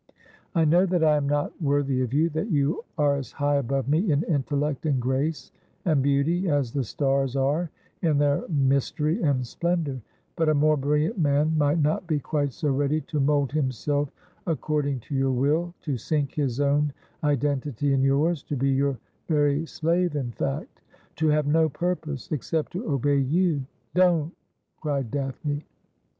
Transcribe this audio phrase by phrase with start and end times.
[0.55, 3.87] I know that I am not worthy of you, that you are as high above
[3.87, 5.51] me in intellect, and grace,
[5.85, 7.69] and beauty, as the stars are
[8.01, 10.01] in their mystery and splendour;
[10.35, 14.09] but a more brilliant man might not be quite so ready to mould himself
[14.47, 16.91] according to your will, to sink his own
[17.23, 18.97] identity in yours, to be your
[19.27, 20.81] very slave, in fact;
[21.17, 24.33] to have no purpose except to obey you.'' Don't!'
[24.81, 25.63] cried Daphne.